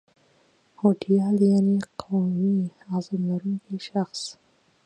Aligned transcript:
هوډیال 0.79 1.37
یعني 1.51 1.77
قوي 2.01 2.57
عظم 2.91 3.21
لرونکی 3.29 3.77
شخص 3.89 4.21